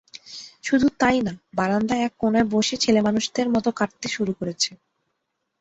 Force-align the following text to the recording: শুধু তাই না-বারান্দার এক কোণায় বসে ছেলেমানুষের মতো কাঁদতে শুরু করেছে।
শুধু 0.63 0.87
তাই 0.99 1.17
না-বারান্দার 1.21 1.99
এক 2.01 2.13
কোণায় 2.17 2.47
বসে 2.53 2.75
ছেলেমানুষের 2.83 3.47
মতো 3.55 3.69
কাঁদতে 3.79 4.07
শুরু 4.15 4.31
করেছে। 4.39 4.71